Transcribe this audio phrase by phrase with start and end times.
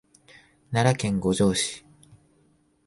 [0.71, 1.85] 奈良県五條市